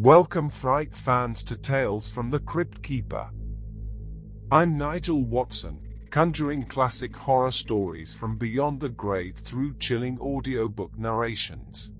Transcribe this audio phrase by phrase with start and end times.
[0.00, 3.32] Welcome Fright fans to Tales from the Crypt Keeper.
[4.48, 11.90] I'm Nigel Watson, conjuring classic horror stories from beyond the grave through chilling audiobook narrations.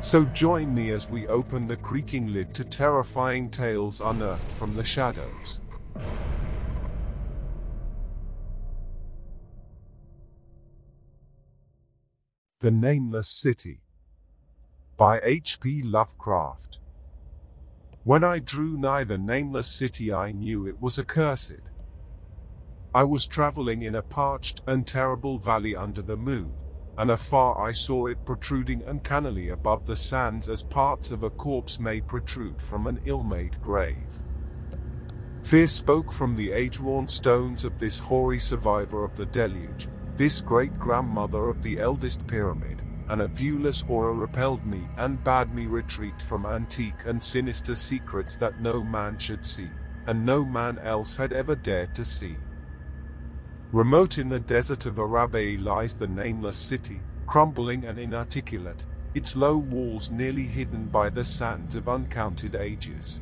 [0.00, 4.82] So join me as we open the creaking lid to terrifying tales unearthed from the
[4.82, 5.60] shadows.
[12.60, 13.82] The Nameless City
[14.98, 15.82] by H.P.
[15.82, 16.80] Lovecraft.
[18.02, 21.70] When I drew nigh the nameless city, I knew it was accursed.
[22.92, 26.52] I was traveling in a parched and terrible valley under the moon,
[26.96, 31.78] and afar I saw it protruding uncannily above the sands as parts of a corpse
[31.78, 34.18] may protrude from an ill-made grave.
[35.44, 39.86] Fear spoke from the age-worn stones of this hoary survivor of the deluge,
[40.16, 45.66] this great-grandmother of the eldest pyramid, and a viewless horror repelled me and bade me
[45.66, 49.68] retreat from antique and sinister secrets that no man should see,
[50.06, 52.36] and no man else had ever dared to see.
[53.72, 59.56] Remote in the desert of Araby lies the nameless city, crumbling and inarticulate, its low
[59.56, 63.20] walls nearly hidden by the sands of uncounted ages.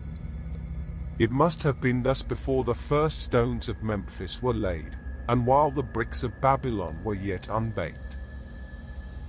[1.19, 4.97] It must have been thus before the first stones of Memphis were laid,
[5.29, 8.19] and while the bricks of Babylon were yet unbaked.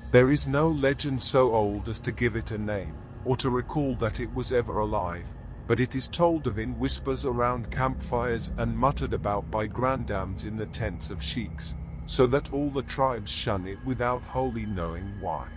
[0.09, 3.94] There is no legend so old as to give it a name, or to recall
[3.95, 5.36] that it was ever alive,
[5.67, 10.55] but it is told of in whispers around campfires and muttered about by grandams in
[10.55, 15.50] the tents of sheiks, so that all the tribes shun it without wholly knowing why.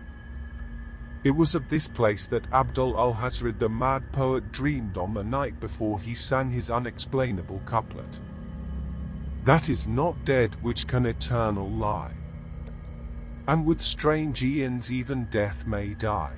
[1.23, 5.61] It was of this place that Abdul Alhazred the mad poet dreamed on the night
[5.61, 8.19] before he sang his unexplainable couplet.
[9.45, 12.15] That is not dead which can eternal lie
[13.51, 16.37] and with strange eons even death may die.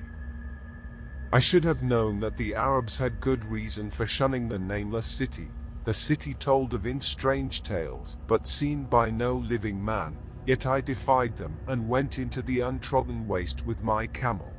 [1.31, 5.51] I should have known that the Arabs had good reason for shunning the nameless city,
[5.83, 10.81] the city told of in strange tales, but seen by no living man, yet I
[10.81, 14.51] defied them and went into the untrodden waste with my camel.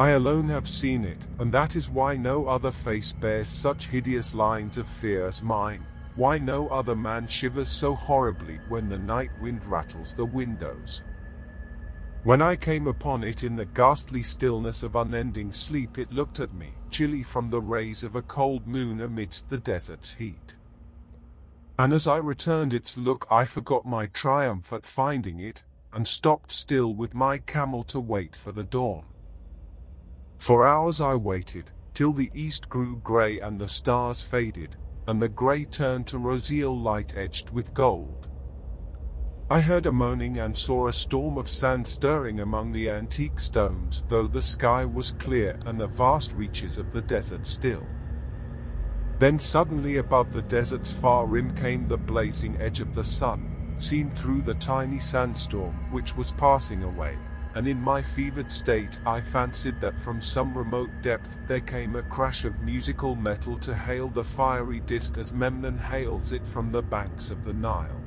[0.00, 4.34] I alone have seen it, and that is why no other face bears such hideous
[4.34, 5.86] lines of fear as mine,
[6.16, 11.04] why no other man shivers so horribly when the night wind rattles the windows.
[12.22, 16.52] When I came upon it in the ghastly stillness of unending sleep, it looked at
[16.52, 20.56] me, chilly from the rays of a cold moon amidst the desert's heat.
[21.78, 25.64] And as I returned its look, I forgot my triumph at finding it,
[25.94, 29.04] and stopped still with my camel to wait for the dawn.
[30.36, 34.76] For hours I waited, till the east grew grey and the stars faded,
[35.06, 38.28] and the grey turned to roseal light edged with gold.
[39.52, 44.04] I heard a moaning and saw a storm of sand stirring among the antique stones,
[44.06, 47.84] though the sky was clear and the vast reaches of the desert still.
[49.18, 54.12] Then suddenly above the desert's far rim came the blazing edge of the sun, seen
[54.12, 57.18] through the tiny sandstorm which was passing away,
[57.56, 62.04] and in my fevered state I fancied that from some remote depth there came a
[62.04, 66.82] crash of musical metal to hail the fiery disk as Memnon hails it from the
[66.82, 68.00] banks of the Nile.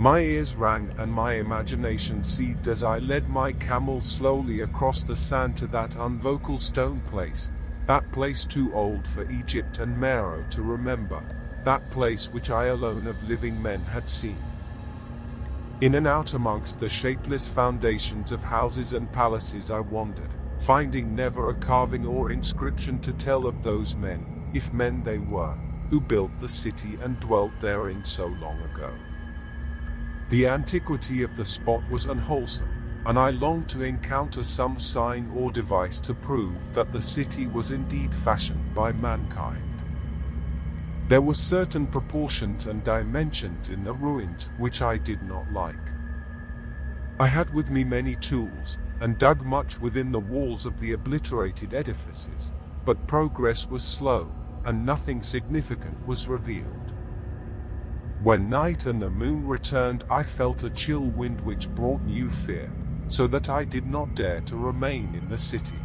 [0.00, 5.16] My ears rang and my imagination seethed as I led my camel slowly across the
[5.16, 7.50] sand to that unvocal stone place,
[7.88, 11.20] that place too old for Egypt and Meroe to remember,
[11.64, 14.38] that place which I alone of living men had seen.
[15.80, 21.50] In and out amongst the shapeless foundations of houses and palaces I wandered, finding never
[21.50, 25.56] a carving or inscription to tell of those men, if men they were,
[25.90, 28.92] who built the city and dwelt therein so long ago.
[30.28, 32.68] The antiquity of the spot was unwholesome,
[33.06, 37.70] and I longed to encounter some sign or device to prove that the city was
[37.70, 39.62] indeed fashioned by mankind.
[41.08, 45.92] There were certain proportions and dimensions in the ruins which I did not like.
[47.18, 51.72] I had with me many tools, and dug much within the walls of the obliterated
[51.72, 52.52] edifices,
[52.84, 54.30] but progress was slow,
[54.66, 56.92] and nothing significant was revealed.
[58.22, 62.68] When night and the moon returned, I felt a chill wind which brought new fear,
[63.06, 65.76] so that I did not dare to remain in the city.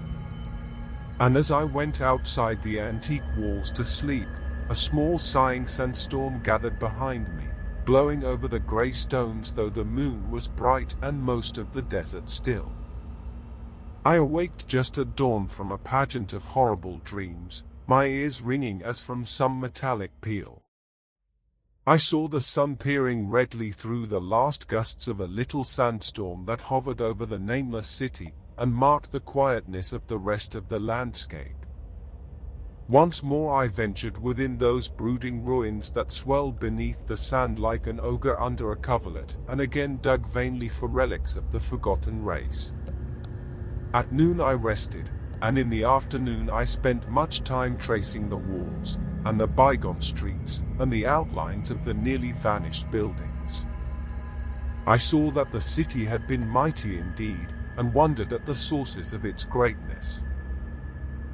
[1.20, 4.28] And as I went outside the antique walls to sleep,
[4.70, 7.44] a small sighing sandstorm gathered behind me,
[7.86, 12.32] blowing over the grey stones though the moon was bright and most of the desert
[12.32, 12.74] still.
[14.04, 19.00] I awaked just at dawn from a pageant of horrible dreams, my ears ringing as
[19.00, 20.63] from some metallic peal.
[21.86, 26.62] I saw the sun peering redly through the last gusts of a little sandstorm that
[26.62, 31.66] hovered over the nameless city, and marked the quietness of the rest of the landscape.
[32.88, 38.00] Once more I ventured within those brooding ruins that swelled beneath the sand like an
[38.00, 42.74] ogre under a coverlet, and again dug vainly for relics of the forgotten race.
[43.94, 45.10] At noon I rested,
[45.42, 50.64] and in the afternoon I spent much time tracing the walls, and the bygone streets,
[50.80, 53.68] and the outlines of the nearly vanished buildings.
[54.86, 59.26] I saw that the city had been mighty indeed, and wondered at the sources of
[59.26, 60.24] its greatness.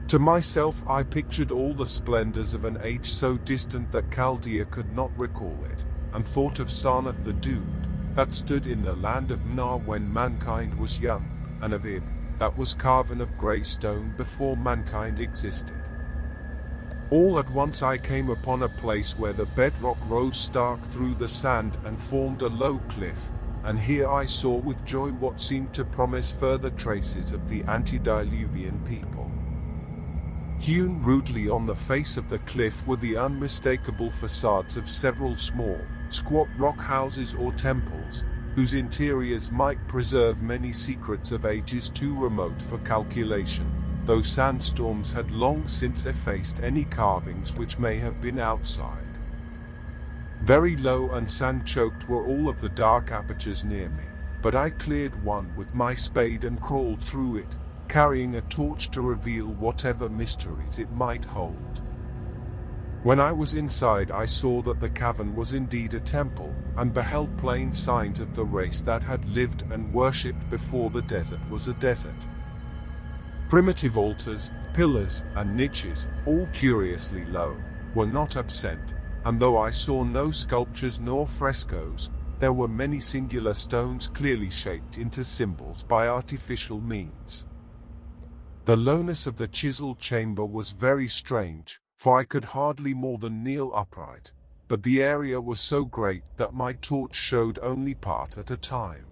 [0.08, 4.96] To myself I pictured all the splendors of an age so distant that Chaldea could
[4.96, 9.42] not recall it, and thought of Sarnath the doomed, that stood in the land of
[9.42, 11.26] Mnar when mankind was young,
[11.62, 12.04] and of Ib,
[12.40, 15.76] that was carven of grey stone before mankind existed.
[17.12, 21.28] All at once I came upon a place where the bedrock rose stark through the
[21.28, 23.32] sand and formed a low cliff,
[23.64, 28.80] and here I saw with joy what seemed to promise further traces of the antediluvian
[28.86, 29.32] people.
[30.60, 35.80] Hewn rudely on the face of the cliff were the unmistakable facades of several small,
[36.10, 38.24] squat rock houses or temples,
[38.54, 43.79] whose interiors might preserve many secrets of ages too remote for calculation,
[44.10, 49.06] though sandstorms had long since effaced any carvings which may have been outside.
[50.42, 54.06] Very low and sand-choked were all of the dark apertures near me,
[54.42, 59.02] but I cleared one with my spade and crawled through it, carrying a torch to
[59.02, 61.80] reveal whatever mysteries it might hold.
[63.04, 67.38] When I was inside I saw that the cavern was indeed a temple, and beheld
[67.38, 71.76] plain signs of the race that had lived and worshipped before the desert was a
[71.76, 72.26] desert.
[73.50, 77.57] Primitive altars, pillars, and niches, all curiously low,
[77.96, 78.94] were not absent,
[79.25, 85.00] and though I saw no sculptures nor frescoes, there were many singular stones clearly shaped
[85.00, 87.48] into symbols by artificial means.
[88.66, 93.44] The lowness of the chiseled chamber was very strange, for I could hardly more than
[93.44, 94.31] kneel upright,
[94.68, 99.07] but the area was so great that my torch showed only part at a time.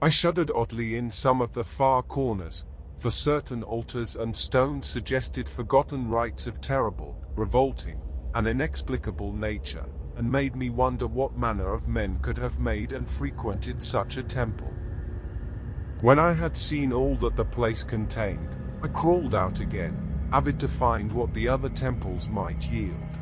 [0.00, 2.64] I shuddered oddly in some of the far corners,
[3.02, 8.00] for certain altars and stones suggested forgotten rites of terrible, revolting,
[8.36, 9.84] and inexplicable nature,
[10.16, 14.22] and made me wonder what manner of men could have made and frequented such a
[14.22, 14.72] temple.
[16.00, 18.54] When I had seen all that the place contained,
[18.84, 23.18] I crawled out again, avid to find what the other temples might yield.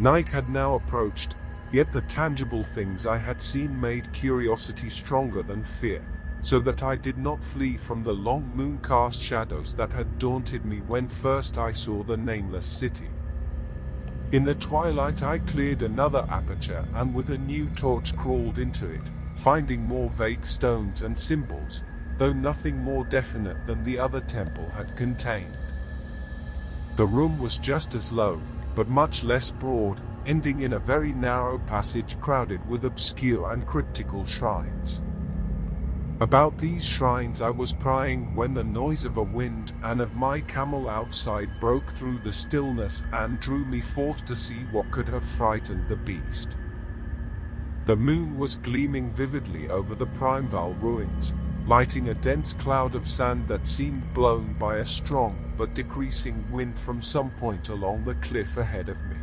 [0.00, 1.36] Night had now approached,
[1.70, 6.04] yet the tangible things I had seen made curiosity stronger than fear,
[6.40, 10.78] so that I did not flee from the long moon-cast shadows that had daunted me
[10.86, 13.08] when first I saw the nameless city.
[14.30, 19.10] In the twilight I cleared another aperture and with a new torch crawled into it,
[19.36, 21.82] finding more vague stones and symbols,
[22.18, 25.56] though nothing more definite than the other temple had contained.
[26.96, 28.40] The room was just as low,
[28.74, 34.26] but much less broad, ending in a very narrow passage crowded with obscure and cryptical
[34.26, 35.04] shrines.
[36.20, 40.40] About these shrines I was prying when the noise of a wind and of my
[40.40, 45.24] camel outside broke through the stillness and drew me forth to see what could have
[45.24, 46.58] frightened the beast.
[47.86, 51.34] The moon was gleaming vividly over the Primeval ruins,
[51.68, 56.76] lighting a dense cloud of sand that seemed blown by a strong but decreasing wind
[56.76, 59.16] from some point along the cliff ahead of me.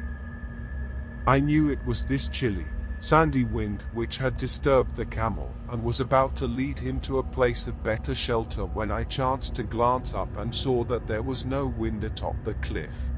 [1.28, 2.68] I knew it was this chilly,
[3.00, 7.24] sandy wind which had disturbed the camel and was about to lead him to a
[7.24, 11.46] place of better shelter when I chanced to glance up and saw that there was
[11.46, 13.10] no wind atop the cliff.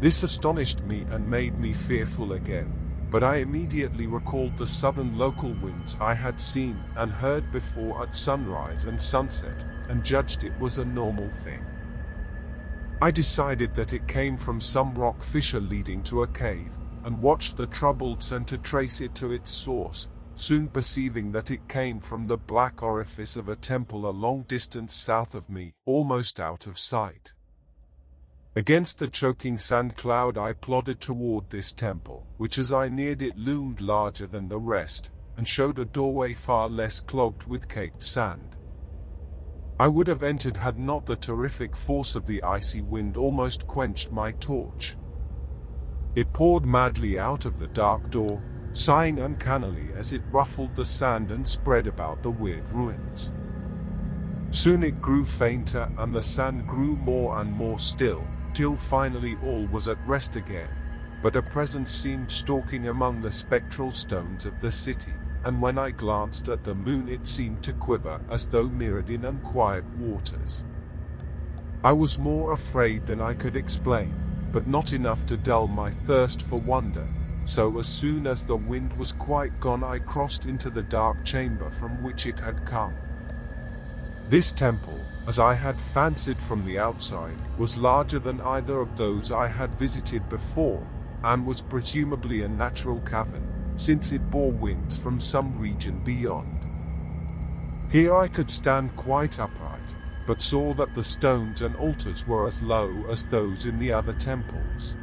[0.00, 5.52] This astonished me and made me fearful again but I immediately recalled the southern local
[5.62, 10.78] winds I had seen and heard before at sunrise and sunset, and judged it was
[10.78, 11.64] a normal thing.
[13.00, 17.56] I decided that it came from some rock fissure leading to a cave, and watched
[17.56, 22.36] the troubled center trace it to its source, soon perceiving that it came from the
[22.36, 27.32] black orifice of a temple a long distance south of me, almost out of sight.
[28.56, 33.36] Against the choking sand cloud I plodded toward this temple, which as I neared it
[33.36, 38.56] loomed larger than the rest, and showed a doorway far less clogged with caked sand.
[39.78, 44.12] I would have entered had not the terrific force of the icy wind almost quenched
[44.12, 44.96] my torch.
[46.14, 48.40] It poured madly out of the dark door,
[48.72, 53.32] sighing uncannily as it ruffled the sand and spread about the weird ruins.
[54.50, 59.66] Soon it grew fainter and the sand grew more and more still, till finally all
[59.66, 60.68] was at rest again,
[61.20, 65.90] but a presence seemed stalking among the spectral stones of the city, and when I
[65.90, 70.62] glanced at the moon it seemed to quiver as though mirrored in unquiet waters.
[71.82, 74.14] I was more afraid than I could explain,
[74.54, 77.04] but not enough to dull my thirst for wonder,
[77.44, 81.68] so as soon as the wind was quite gone I crossed into the dark chamber
[81.70, 82.94] from which it had come.
[84.30, 89.32] This temple, as I had fancied from the outside, was larger than either of those
[89.32, 90.86] I had visited before,
[91.24, 96.64] and was presumably a natural cavern, since it bore winds from some region beyond.
[97.90, 102.62] Here I could stand quite upright, but saw that the stones and altars were as
[102.62, 104.96] low as those in the other temples.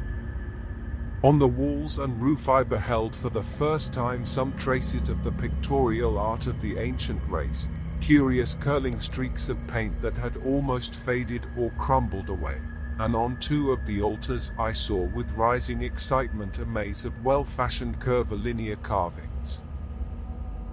[1.22, 5.32] On the walls and roof I beheld for the first time some traces of the
[5.32, 7.68] pictorial art of the ancient race,
[8.00, 12.58] curious curling streaks of paint that had almost faded or crumbled away
[12.98, 17.98] and on two of the altars I saw with rising excitement a maze of well-fashioned
[17.98, 19.64] curvilinear carvings.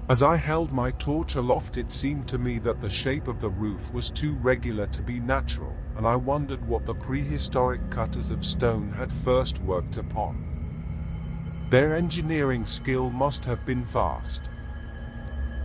[0.09, 3.51] As I held my torch aloft it seemed to me that the shape of the
[3.51, 8.43] roof was too regular to be natural, and I wondered what the prehistoric cutters of
[8.43, 11.67] stone had first worked upon.
[11.69, 14.49] Their engineering skill must have been vast.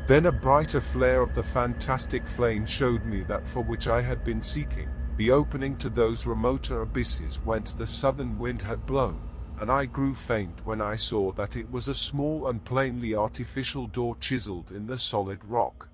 [0.08, 4.24] Then a brighter flare of the fantastic flame showed me that for which I had
[4.24, 9.22] been seeking, the opening to those remoter abysses whence the southern wind had blown,
[9.60, 13.86] and I grew faint when I saw that it was a small and plainly artificial
[13.86, 15.88] door chiseled in the solid rock.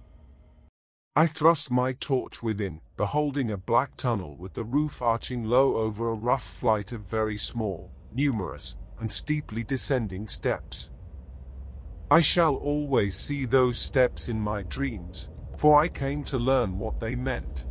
[1.16, 6.08] I thrust my torch within, beholding a black tunnel with the roof arching low over
[6.08, 10.92] a rough flight of very small, numerous, and steeply descending steps.
[12.10, 17.00] I shall always see those steps in my dreams, for I came to learn what
[17.00, 17.66] they meant.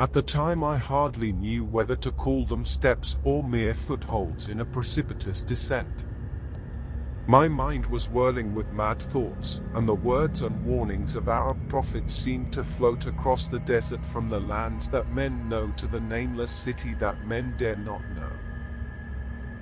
[0.00, 4.60] At the time I hardly knew whether to call them steps or mere footholds in
[4.60, 6.04] a precipitous descent.
[7.28, 12.12] My mind was whirling with mad thoughts, and the words and warnings of Arab prophets
[12.12, 16.50] seemed to float across the desert from the lands that men know to the nameless
[16.50, 18.32] city that men dare not know.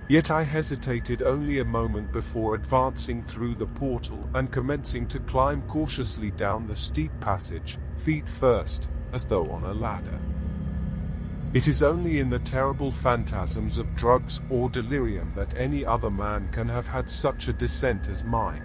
[0.08, 5.62] Yet I hesitated only a moment before advancing through the portal and commencing to climb
[5.68, 10.18] cautiously down the steep passage, feet first, as though on a ladder.
[11.52, 16.48] It is only in the terrible phantasms of drugs or delirium that any other man
[16.50, 18.62] can have had such a descent as mine.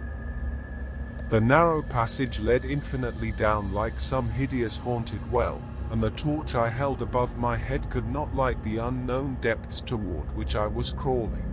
[1.29, 5.61] The narrow passage led infinitely down like some hideous haunted well,
[5.91, 10.33] and the torch I held above my head could not light the unknown depths toward
[10.37, 11.43] which I was crawling.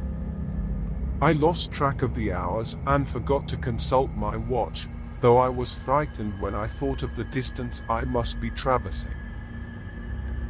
[1.20, 4.86] I lost track of the hours and forgot to consult my watch,
[5.24, 9.14] though I was frightened when I thought of the distance I must be traversing.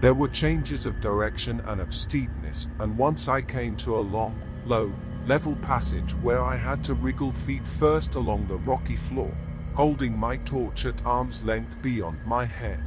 [0.01, 4.37] There were changes of direction and of steepness, and once I came to a long,
[4.67, 4.93] low,
[5.27, 9.33] level passage where I had to wriggle feet first along the rocky floor,
[9.77, 12.83] holding my torch at arm's length beyond my head.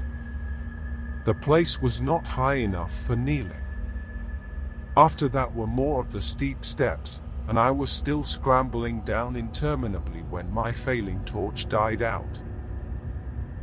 [1.23, 3.63] The place was not high enough for kneeling.
[4.97, 10.21] After that were more of the steep steps, and I was still scrambling down interminably
[10.29, 12.43] when my failing torch died out.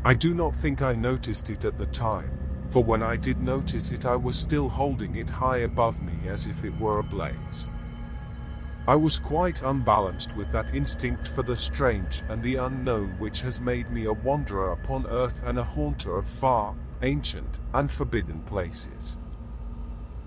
[0.04, 2.30] I do not think I noticed it at the time,
[2.68, 6.46] for when I did notice it I was still holding it high above me as
[6.46, 7.68] if it were ablaze.
[8.86, 13.60] I was quite unbalanced with that instinct for the strange and the unknown which has
[13.60, 19.18] made me a wanderer upon earth and a haunter of far, ancient, and forbidden places.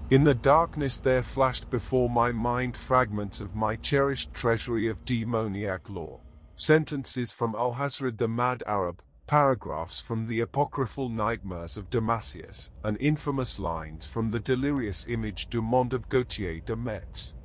[0.09, 5.89] In the darkness there flashed before my mind fragments of my cherished treasury of demoniac
[5.89, 6.21] lore,
[6.55, 13.59] sentences from Alhazred the Mad Arab, paragraphs from the apocryphal nightmares of Damascius, and infamous
[13.59, 17.35] lines from the delirious image du monde of Gautier de Metz.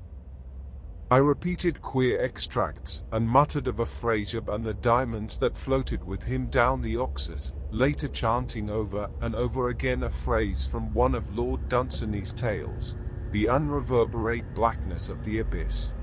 [1.10, 6.46] I repeated queer extracts and muttered of Afrasiab and the diamonds that floated with him
[6.46, 11.68] down the Oxus, later chanting over and over again a phrase from one of Lord
[11.68, 12.96] Dunsany's tales,
[13.30, 15.94] the unreverberate blackness of the abyss.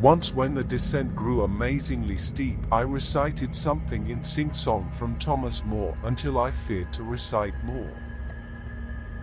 [0.00, 5.96] Once when the descent grew amazingly steep, I recited something in sing-song from Thomas Moore
[6.04, 7.92] until I feared to recite more.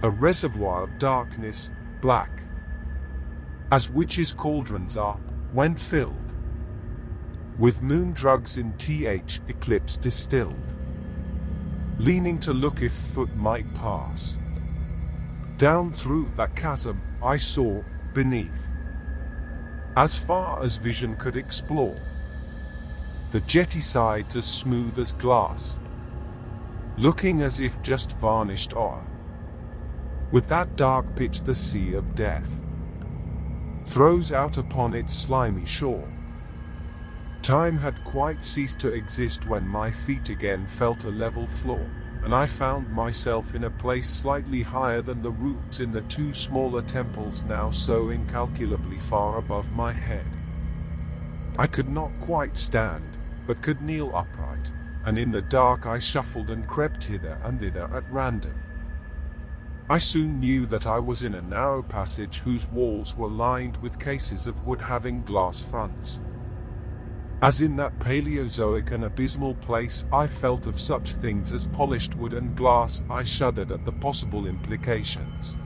[0.04, 1.72] A reservoir of darkness,
[2.02, 2.44] black,
[3.72, 5.20] as witches' cauldrons are,
[5.54, 6.18] when filled
[7.58, 10.56] with moon drugs in th eclipse distilled.
[12.00, 14.38] Leaning to look if foot might pass.
[15.58, 17.84] Down through that chasm I saw,
[18.14, 18.76] beneath,
[19.96, 22.00] as far as vision could explore,
[23.32, 25.80] the jetty sides as smooth as glass,
[26.98, 29.04] looking as if just varnished o'er.
[30.32, 32.64] With that dark pitch the sea of death
[33.86, 36.08] throws out upon its slimy shore.
[37.42, 41.84] Time had quite ceased to exist when my feet again felt a level floor,
[42.24, 46.36] and I found myself in a place slightly higher than the roofs in the two
[46.36, 50.28] smaller temples now so incalculably far above my head.
[51.58, 53.18] I could not quite stand,
[53.48, 54.72] but could kneel upright,
[55.04, 58.62] and in the dark I shuffled and crept hither and thither at random.
[59.90, 64.00] I soon knew that I was in a narrow passage whose walls were lined with
[64.00, 66.22] cases of wood having glass fronts.
[67.42, 72.34] As in that Paleozoic and abysmal place I felt of such things as polished wood
[72.34, 75.58] and glass, I shuddered at the possible implications.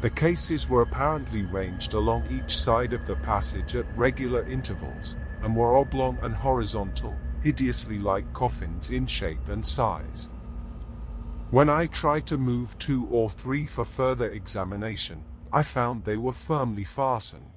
[0.00, 5.54] The cases were apparently ranged along each side of the passage at regular intervals, and
[5.54, 10.30] were oblong and horizontal, hideously like coffins in shape and size.
[11.50, 16.32] When I tried to move two or three for further examination, I found they were
[16.32, 17.55] firmly fastened.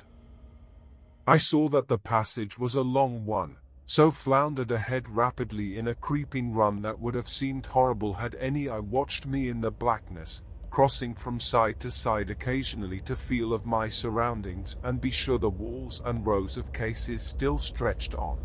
[1.29, 5.93] I saw that the passage was a long one, so floundered ahead rapidly in a
[5.93, 10.41] creeping run that would have seemed horrible had any eye watched me in the blackness,
[10.71, 15.47] crossing from side to side occasionally to feel of my surroundings and be sure the
[15.47, 18.39] walls and rows of cases still stretched on.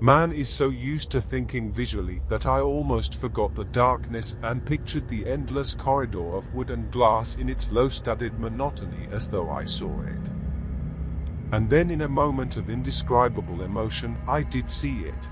[0.00, 5.08] Man is so used to thinking visually that I almost forgot the darkness and pictured
[5.08, 10.02] the endless corridor of wood and glass in its low-studded monotony as though I saw
[10.02, 10.37] it.
[11.50, 15.28] And then in a moment of indescribable emotion, I did see it.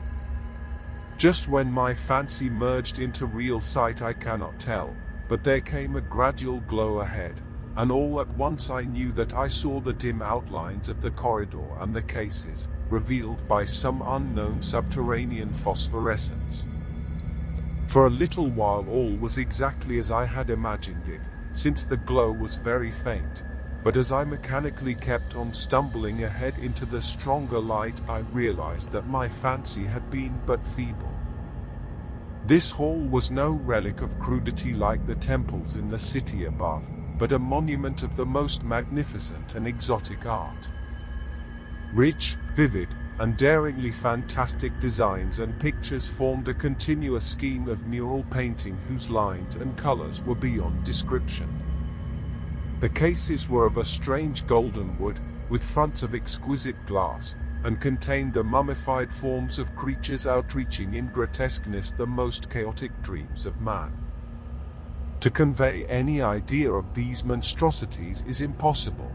[1.19, 4.95] Just when my fancy merged into real sight I cannot tell,
[5.29, 7.41] but there came a gradual glow ahead,
[7.77, 11.67] and all at once I knew that I saw the dim outlines of the corridor
[11.81, 16.69] and the cases, revealed by some unknown subterranean phosphorescence.
[17.89, 22.33] For a little while all was exactly as I had imagined it, since the glow
[22.33, 23.45] was very faint,
[23.87, 29.07] but as I mechanically kept on stumbling ahead into the stronger light, I realized that
[29.07, 31.15] my fancy had been but feeble.
[32.47, 36.85] This hall was no relic of crudity like the temples in the city above,
[37.17, 40.69] but a monument of the most magnificent and exotic art.
[41.93, 42.89] Rich, vivid,
[43.21, 49.55] and daringly fantastic designs and pictures formed a continuous scheme of mural painting whose lines
[49.55, 51.76] and colors were beyond description.
[52.79, 57.35] The cases were of a strange golden wood, with fronts of exquisite glass,
[57.65, 63.63] and contained the mummified forms of creatures outreaching in grotesqueness the most chaotic dreams of
[63.63, 63.93] man.
[65.21, 69.11] To convey any idea of these monstrosities is impossible.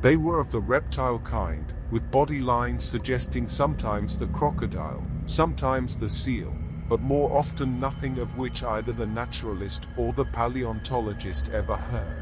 [0.00, 6.08] They were of the reptile kind, with body lines suggesting sometimes the crocodile, sometimes the
[6.08, 6.54] seal,
[6.88, 12.17] but more often nothing of which either the naturalist or the paleontologist ever heard.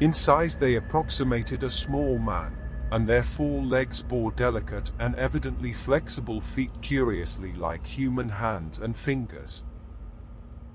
[0.00, 2.54] In size they approximated a small man,
[2.92, 8.94] and their four legs bore delicate and evidently flexible feet curiously like human hands and
[8.94, 9.64] fingers.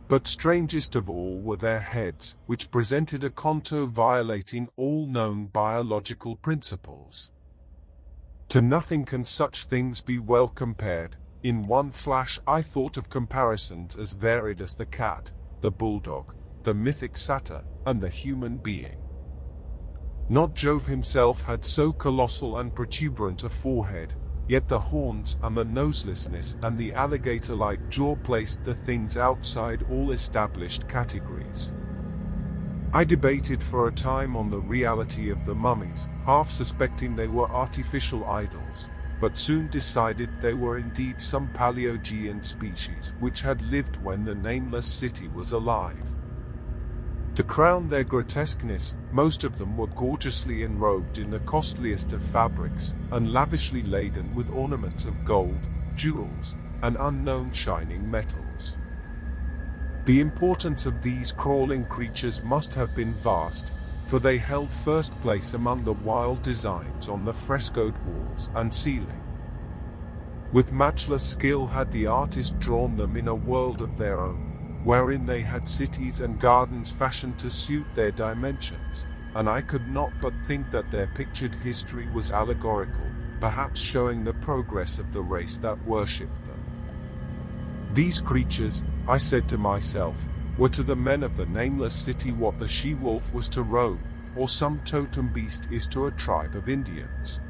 [0.08, 6.36] But strangest of all were their heads, which presented a contour violating all known biological
[6.36, 7.32] principles.
[8.50, 11.16] To nothing can such things be well compared.
[11.44, 15.32] In one flash I thought of comparisons as varied as the cat,
[15.62, 19.01] the bulldog, the mythic satyr, and the human being.
[20.32, 24.14] Not Jove himself had so colossal and protuberant a forehead,
[24.48, 30.12] yet the horns and the noselessness and the alligator-like jaw placed the things outside all
[30.12, 31.74] established categories.
[32.94, 37.52] I debated for a time on the reality of the mummies, half suspecting they were
[37.52, 38.90] artificial idols,
[39.20, 44.88] but soon decided they were indeed some Paleogean species which had lived when the nameless
[44.88, 46.06] city was alive.
[47.36, 52.94] To crown their grotesqueness, most of them were gorgeously enrobed in the costliest of fabrics,
[53.12, 55.60] and lavishly laden with ornaments of gold,
[55.96, 58.78] jewels, and unknown shining metals.
[60.04, 63.72] The importance of these crawling creatures must have been vast,
[64.08, 69.22] for they held first place among the wild designs on the frescoed walls and ceiling.
[70.52, 74.51] With matchless skill had the artist drawn them in a world of their own
[74.84, 80.12] wherein they had cities and gardens fashioned to suit their dimensions, and I could not
[80.22, 83.06] but think that their pictured history was allegorical,
[83.40, 86.60] perhaps showing the progress of the race that worshipped them.
[87.94, 90.24] These creatures, I said to myself,
[90.58, 94.00] were to the men of the nameless city what the she-wolf was to Rome,
[94.36, 97.42] or some totem beast is to a tribe of Indians.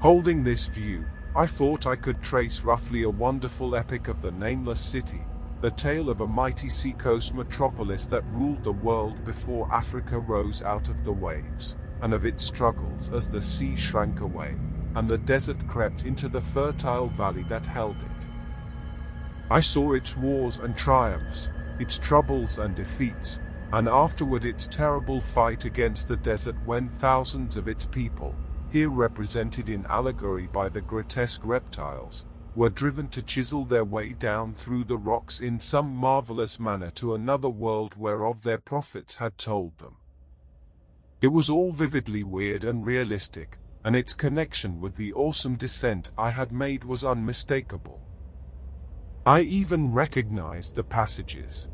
[0.00, 1.04] Holding this view,
[1.36, 5.20] I thought I could trace roughly a wonderful epic of the nameless city,
[5.60, 10.88] the tale of a mighty seacoast metropolis that ruled the world before Africa rose out
[10.88, 14.54] of the waves, and of its struggles as the sea shrank away,
[14.94, 18.26] and the desert crept into the fertile valley that held it.
[19.50, 23.38] I saw its wars and triumphs, its troubles and defeats,
[23.72, 28.34] and afterward its terrible fight against the desert when thousands of its people,
[28.70, 34.54] here represented in allegory by the grotesque reptiles, were driven to chisel their way down
[34.54, 39.78] through the rocks in some marvelous manner to another world whereof their prophets had told
[39.78, 39.96] them.
[41.20, 46.30] It was all vividly weird and realistic, and its connection with the awesome descent I
[46.30, 48.00] had made was unmistakable.
[49.24, 51.68] I even recognized the passages.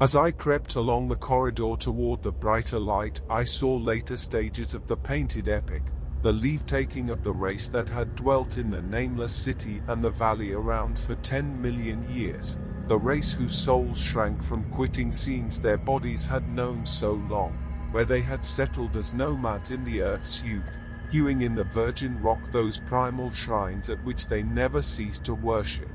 [0.00, 4.88] As I crept along the corridor toward the brighter light, I saw later stages of
[4.88, 5.84] the painted epic,
[6.22, 10.52] the leave-taking of the race that had dwelt in the nameless city and the valley
[10.52, 16.24] around for 10 million years, the race whose souls shrank from quitting scenes their bodies
[16.24, 17.52] had known so long,
[17.90, 20.78] where they had settled as nomads in the earth's youth,
[21.10, 25.90] hewing in the virgin rock those primal shrines at which they never ceased to worship.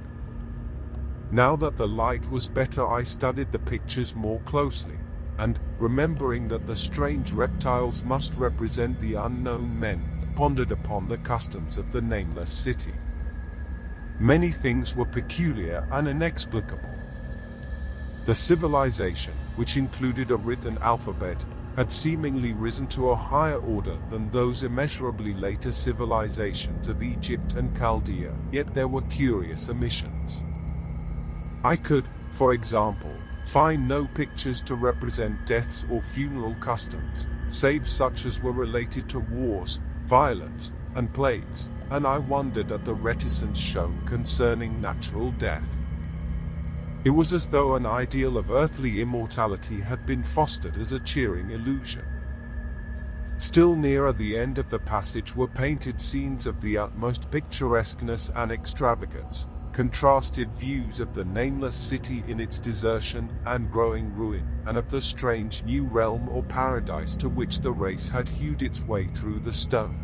[1.32, 4.98] Now that the light was better I studied the pictures more closely,
[5.38, 11.78] and, remembering that the strange reptiles must represent the unknown men, pondered upon the customs
[11.78, 12.93] of the nameless city.
[14.19, 16.91] Many things were peculiar and inexplicable.
[18.28, 21.43] The civilization, which included a written alphabet,
[21.76, 27.76] had seemingly risen to a higher order than those immeasurably later civilizations of Egypt and
[27.76, 30.43] Chaldea, yet there were curious omissions.
[31.63, 38.26] I could, for example, find no pictures to represent deaths or funeral customs, save such
[38.26, 44.02] as were related to wars, violence, and plagues, and I wondered at the reticence shown
[44.06, 45.76] concerning natural death.
[47.04, 51.52] It was as though an ideal of earthly immortality had been fostered as a cheering
[51.52, 52.06] illusion.
[53.38, 58.52] Still nearer the end of the passage were painted scenes of the utmost picturesqueness and
[58.52, 59.46] extravagance,
[59.78, 65.00] contrasted views of the nameless city in its desertion and growing ruin, and of the
[65.00, 69.54] strange new realm or paradise to which the race had hewed its way through the
[69.54, 69.96] stone.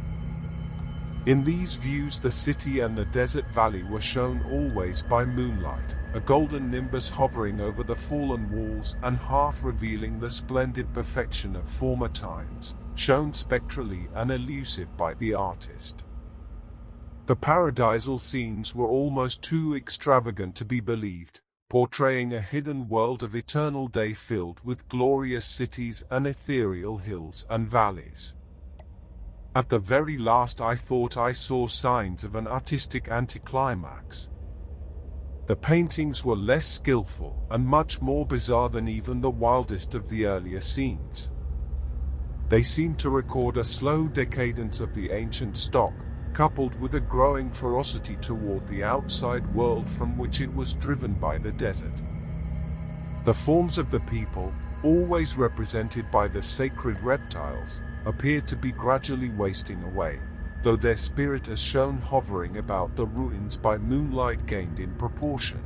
[1.26, 6.20] In these views the city and the desert valley were shown always by moonlight, a
[6.20, 12.10] golden nimbus hovering over the fallen walls and half revealing the splendid perfection of former
[12.10, 16.06] times, shown spectrally and elusive by the artist.
[17.26, 23.34] The paradisal scenes were almost too extravagant to be believed, portraying a hidden world of
[23.34, 28.36] eternal day filled with glorious cities and ethereal hills and valleys.
[29.56, 34.30] At the very last I thought I saw signs of an artistic anticlimax.
[35.46, 40.26] The paintings were less skillful and much more bizarre than even the wildest of the
[40.26, 41.32] earlier scenes.
[42.50, 45.94] They seemed to record a slow decadence of the ancient stock,
[46.34, 51.38] coupled with a growing ferocity toward the outside world from which it was driven by
[51.38, 52.02] the desert.
[53.26, 54.52] The forms of the people,
[54.84, 60.20] always represented by the sacred reptiles, appeared to be gradually wasting away,
[60.62, 65.64] though their spirit as shown hovering about the ruins by moonlight gained in proportion.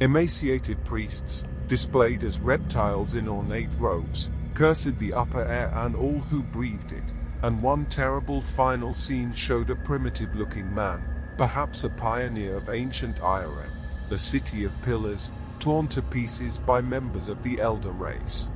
[0.00, 6.42] Emaciated priests, displayed as reptiles in ornate robes, cursed the upper air and all who
[6.42, 11.02] breathed it, and one terrible final scene showed a primitive-looking man,
[11.36, 13.70] perhaps a pioneer of ancient Irem,
[14.08, 18.50] the city of pillars, torn to pieces by members of the elder race.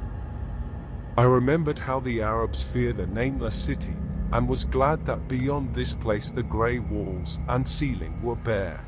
[1.16, 3.95] I remembered how the Arabs fear the nameless city,
[4.33, 8.83] and was glad that beyond this place the grey walls and ceiling were bare.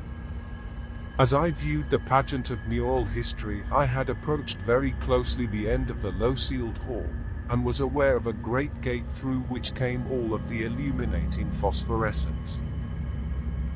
[1.19, 5.89] As I viewed the pageant of mural history, I had approached very closely the end
[5.89, 7.07] of the low-ceiled hall,
[7.49, 12.63] and was aware of a great gate through which came all of the illuminating phosphorescence.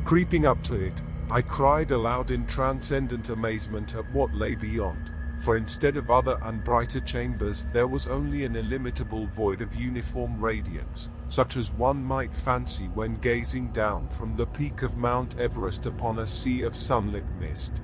[0.05, 1.01] Creeping up to it,
[1.32, 6.63] I cried aloud in transcendent amazement at what lay beyond, for instead of other and
[6.63, 12.34] brighter chambers there was only an illimitable void of uniform radiance, such as one might
[12.34, 17.25] fancy when gazing down from the peak of Mount Everest upon a sea of sunlit
[17.39, 17.82] mist.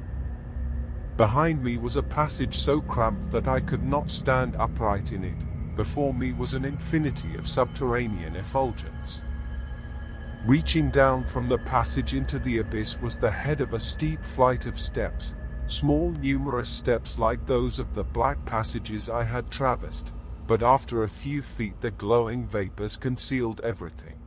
[1.16, 5.46] Behind me was a passage so cramped that I could not stand upright in it,
[5.76, 9.24] before me was an infinity of subterranean effulgence.
[10.46, 14.68] Reaching down from the passage into the abyss was the head of a steep flight
[14.68, 15.36] of steps,
[15.68, 20.14] small numerous steps like those of the black passages I had traversed,
[20.48, 24.20] but after a few feet the glowing vapors concealed everything.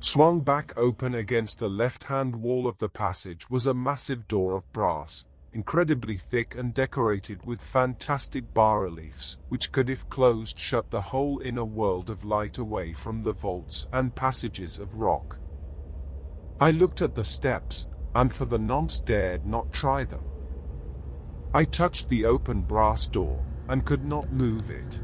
[0.00, 4.72] Swung back open against the left-hand wall of the passage was a massive door of
[4.72, 5.24] brass,
[5.58, 11.64] incredibly thick and decorated with fantastic bas-reliefs, which could if closed shut the whole inner
[11.64, 15.36] world of light away from the vaults and passages of rock.
[16.60, 20.22] I looked at the steps, and for the nonce dared not try them.
[21.52, 25.00] I touched the open brass door, and could not move it.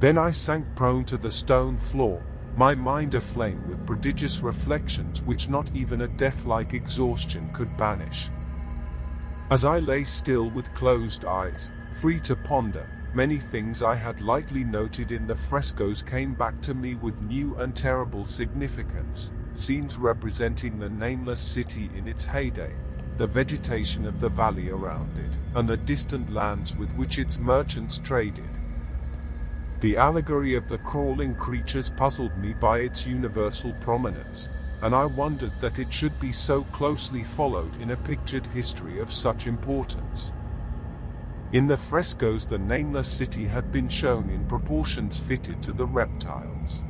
[0.00, 2.24] Then I sank prone to the stone floor,
[2.56, 8.30] my mind aflame with prodigious reflections which not even a death-like exhaustion could banish.
[9.48, 14.64] As I lay still with closed eyes, free to ponder, many things I had lightly
[14.64, 20.80] noted in the frescoes came back to me with new and terrible significance, scenes representing
[20.80, 22.74] the nameless city in its heyday,
[23.18, 27.98] the vegetation of the valley around it, and the distant lands with which its merchants
[28.00, 28.50] traded.
[29.78, 34.48] The allegory of the crawling creatures puzzled me by its universal prominence,
[34.82, 39.12] and I wondered that it should be so closely followed in a pictured history of
[39.12, 40.32] such importance.
[41.52, 46.84] In the frescoes the nameless city had been shown in proportions fitted to the reptiles.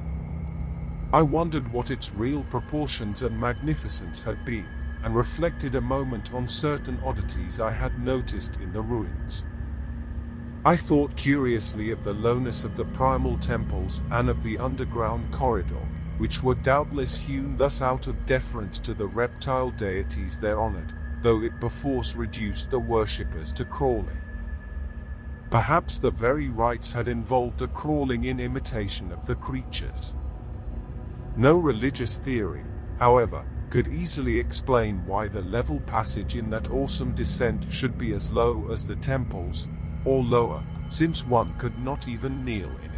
[1.13, 4.67] I wondered what its real proportions and magnificence had been,
[5.05, 9.47] and reflected a moment on certain oddities I had noticed in the ruins.
[10.65, 15.86] I thought curiously of the lowness of the primal temples and of the underground corridor,
[16.19, 21.43] which were doubtless hewn thus out of deference to the reptile deities there honored, though
[21.43, 24.21] it perforce reduced the worshippers to crawling.
[25.51, 30.15] Perhaps the very rites had involved a crawling in imitation of the creatures.
[31.37, 32.65] No religious theory,
[32.99, 38.31] however, could easily explain why the level passage in that awesome descent should be as
[38.31, 39.69] low as the temples,
[40.05, 42.96] or lower, since one could not even kneel in it.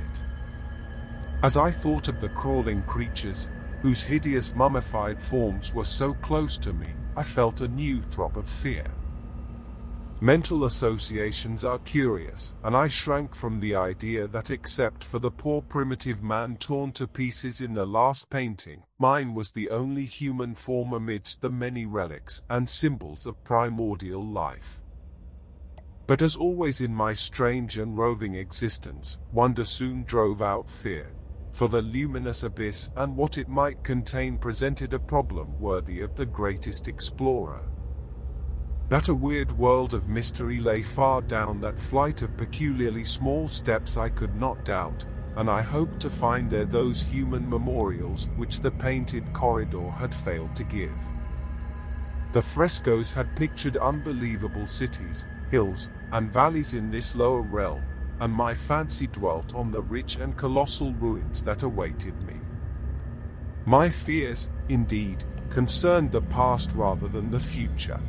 [1.40, 3.48] As I thought of the crawling creatures,
[3.80, 8.48] whose hideous mummified forms were so close to me, I felt a new throb of
[8.48, 8.86] fear.
[10.20, 15.62] Mental associations are curious, and I shrank from the idea that except for the poor
[15.62, 20.92] primitive man torn to pieces in the last painting, mine was the only human form
[20.92, 24.82] amidst the many relics and symbols of primordial life.
[26.08, 31.12] But as always in my strange and roving existence, wonder soon drove out fear,
[31.52, 36.26] for the luminous abyss and what it might contain presented a problem worthy of the
[36.26, 37.62] greatest explorer.
[38.88, 43.96] That a weird world of mystery lay far down that flight of peculiarly small steps
[43.96, 45.04] I could not doubt,
[45.36, 50.56] and I hoped to find there those human memorials which the painted corridor had failed
[50.56, 50.98] to give.
[52.32, 57.82] The frescoes had pictured unbelievable cities, hills, and valleys in this lower realm,
[58.20, 62.34] and my fancy dwelt on the rich and colossal ruins that awaited me.
[63.66, 68.00] My fears, indeed, concerned the past rather than the future.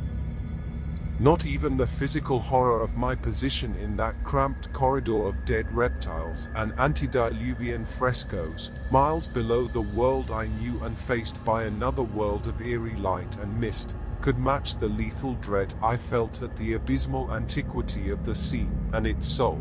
[1.20, 6.48] Not even the physical horror of my position in that cramped corridor of dead reptiles
[6.54, 12.62] and antediluvian frescoes, miles below the world I knew and faced by another world of
[12.62, 18.08] eerie light and mist, could match the lethal dread I felt at the abysmal antiquity
[18.08, 19.60] of the scene and its soul.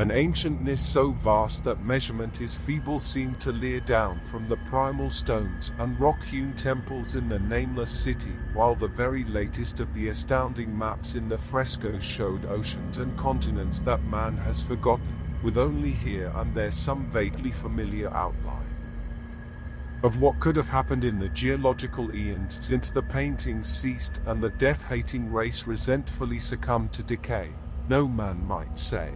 [0.00, 5.10] An ancientness so vast that measurement is feeble seemed to leer down from the primal
[5.10, 10.76] stones and rock-hewn temples in the nameless city, while the very latest of the astounding
[10.76, 16.32] maps in the frescoes showed oceans and continents that man has forgotten, with only here
[16.36, 18.56] and there some vaguely familiar outline
[20.02, 24.48] of what could have happened in the geological eons since the paintings ceased and the
[24.48, 27.50] death-hating race resentfully succumbed to decay,
[27.86, 29.12] no man might say.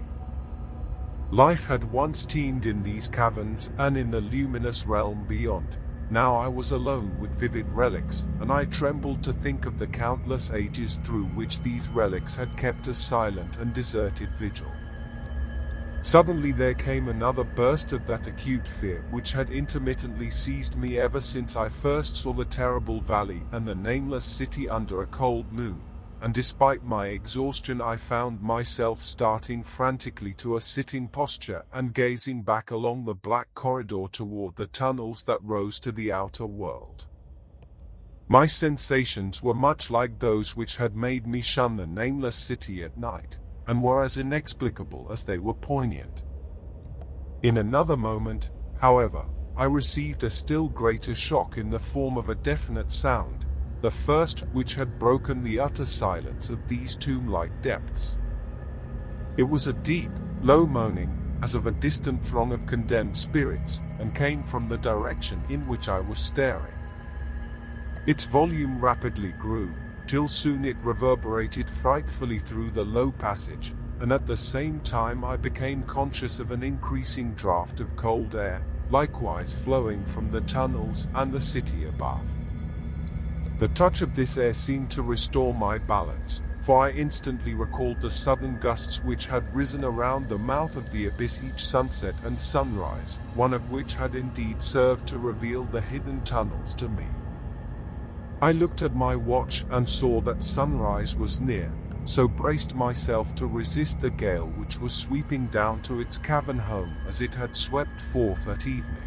[1.35, 5.79] Life had once teemed in these caverns and in the luminous realm beyond.
[6.09, 10.53] Now I was alone with vivid relics, and I trembled to think of the countless
[10.53, 14.71] ages through which these relics had kept a silent and deserted vigil.
[16.03, 21.19] Suddenly there came another burst of that acute fear which had intermittently seized me ever
[21.19, 25.83] since I first saw the terrible valley and the nameless city under a cold moon,
[26.25, 32.45] and despite my exhaustion I found myself starting frantically to a sitting posture and gazing
[32.45, 37.05] back along the black corridor toward the tunnels that rose to the outer world.
[38.27, 42.97] My sensations were much like those which had made me shun the nameless city at
[42.97, 46.23] night and were as inexplicable as they were poignant.
[47.43, 49.27] In another moment, however,
[49.59, 53.44] I received a still greater shock in the form of a definite sound,
[53.85, 58.19] the first which had broken the utter silence of these tomb-like depths.
[59.37, 64.15] It was a deep, low moaning, as of a distant throng of condemned spirits, and
[64.15, 66.73] came from the direction in which I was staring.
[68.07, 69.71] Its volume rapidly grew,
[70.07, 75.37] till soon it reverberated frightfully through the low passage, and at the same time I
[75.37, 81.31] became conscious of an increasing draught of cold air, likewise flowing from the tunnels and
[81.31, 82.25] the city above.
[83.61, 88.11] The touch of this air seemed to restore my balance, for I instantly recalled the
[88.11, 93.21] sudden gusts which had risen around the mouth of the abyss each sunset and sunrise,
[93.35, 97.07] one of which had indeed served to reveal the hidden tunnels to me.
[98.43, 101.71] I looked at my watch and saw that sunrise was near,
[102.05, 106.97] so braced myself to resist the gale which was sweeping down to its cavern home
[107.07, 109.03] as it had swept forth at evening.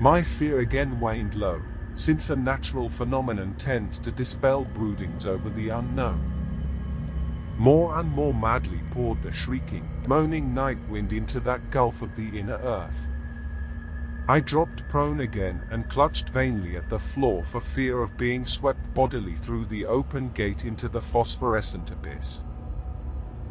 [0.00, 1.62] My fear again waned low,
[1.94, 6.30] since a natural phenomenon tends to dispel broodings over the unknown.
[7.56, 12.38] More and more madly poured the shrieking, moaning night wind into that gulf of the
[12.38, 13.08] inner earth.
[14.26, 18.92] I dropped prone again and clutched vainly at the floor for fear of being swept
[18.94, 22.42] bodily through the open gate into the phosphorescent abyss.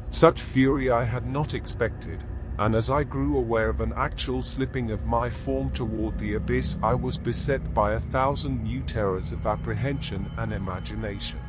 [0.10, 2.23] Such fury I had not expected,
[2.60, 6.78] and as I grew aware of an actual slipping of my form toward the abyss
[6.84, 11.39] I was beset by a thousand new terrors of apprehension and imagination.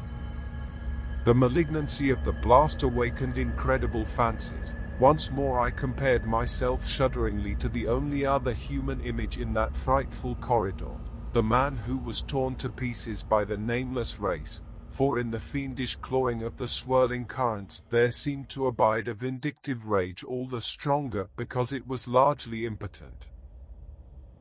[1.25, 7.69] The malignancy of the blast awakened incredible fancies, once more I compared myself shudderingly to
[7.69, 10.93] the only other human image in that frightful corridor,
[11.33, 14.63] the man who was torn to pieces by the nameless race,
[14.95, 19.87] for in the fiendish clawing of the swirling currents there seemed to abide a vindictive
[19.87, 23.29] rage all the stronger because it was largely impotent.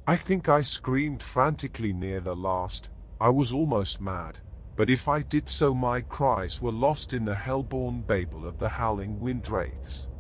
[0.06, 4.42] I think I screamed frantically near the last, I was almost mad,
[4.76, 8.70] but if I did so my cries were lost in the hell-born babel of the
[8.70, 10.12] howling wind wraiths.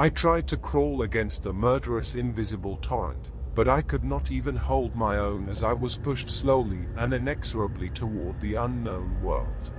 [0.00, 4.96] I tried to crawl against the murderous invisible torrent, but I could not even hold
[4.96, 9.72] my own as I was pushed slowly and inexorably toward the unknown world.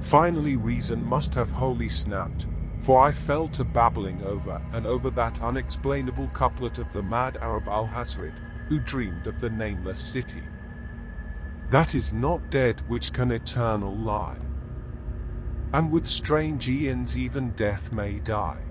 [0.00, 2.46] Finally reason must have wholly snapped,
[2.82, 7.64] for I fell to babbling over and over that unexplainable couplet of the mad Arab
[7.66, 8.34] Alhazred,
[8.68, 10.42] who dreamed of the nameless city.
[11.70, 14.38] That is not dead which can eternal lie.
[15.72, 18.62] And with strange eons even death may die.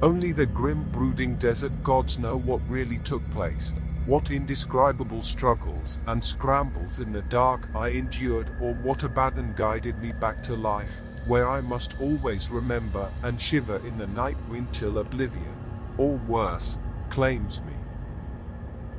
[0.00, 3.74] Only the grim brooding desert gods know what really took place,
[4.06, 10.12] what indescribable struggles and scrambles in the dark I endured or what Abaddon guided me
[10.12, 14.98] back to life, where I must always remember and shiver in the night wind till
[14.98, 15.56] oblivion,
[15.96, 16.78] or worse,
[17.10, 17.72] claims me.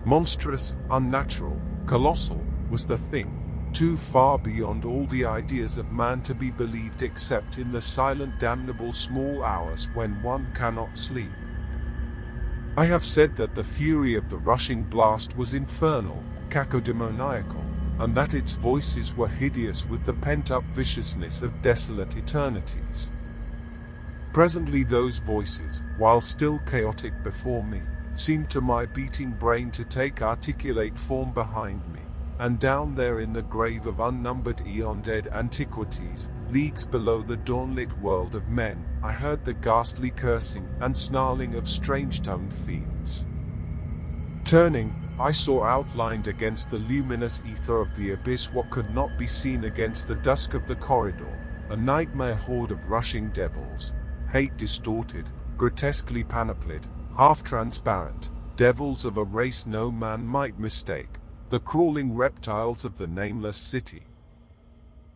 [0.04, 3.39] Monstrous, unnatural, colossal, was the thing,
[3.74, 8.40] too far beyond all the ideas of man to be believed except in the silent
[8.40, 11.32] damnable small hours when one cannot sleep.
[12.78, 17.64] I have said that the fury of the rushing blast was infernal, cacodemoniacal,
[18.00, 23.12] and that its voices were hideous with the pent-up viciousness of desolate eternities.
[24.34, 27.82] Presently those voices, while still chaotic before me,
[28.14, 32.02] seemed to my beating brain to take articulate form behind me
[32.40, 38.34] and down there in the grave of unnumbered eon-dead antiquities, leagues below the dawn-lit world
[38.34, 43.26] of men, I heard the ghastly cursing and snarling of strange-tongued fiends.
[44.46, 49.28] Turning, I saw outlined against the luminous ether of the abyss what could not be
[49.28, 51.38] seen against the dusk of the corridor,
[51.70, 53.94] a nightmare horde of rushing devils,
[54.32, 61.19] hate distorted, grotesquely panoplied, half-transparent, devils of a race no man might mistake,
[61.50, 64.04] the crawling reptiles of the nameless city.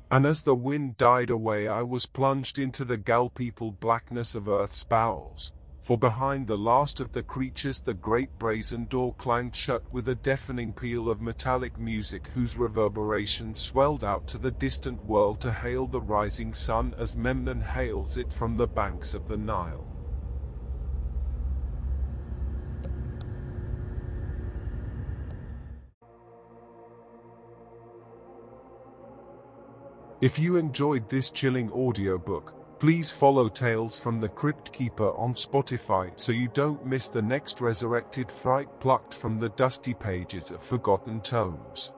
[0.09, 4.83] And as the wind died away I was plunged into the ghoul-peopled blackness of earth's
[4.83, 10.07] bowels, for behind the last of the creatures the great brazen door clanged shut with
[10.07, 15.51] a deafening peal of metallic music whose reverberation swelled out to the distant world to
[15.51, 19.92] hail the rising sun as Memnon hails it from the banks of the Nile.
[30.23, 36.17] If you enjoyed this chilling audiobook, please follow Tales from the Crypt Keeper on Spotify
[36.17, 41.19] so you don't miss the next resurrected fright plucked from the dusty pages of forgotten
[41.19, 41.91] tomes.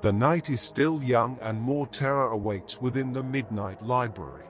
[0.00, 4.46] The night is still young and more terror awaits within the Midnight Library.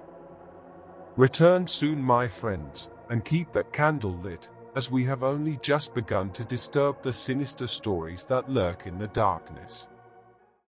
[1.17, 6.31] Return soon my friends, and keep that candle lit, as we have only just begun
[6.31, 9.89] to disturb the sinister stories that lurk in the darkness.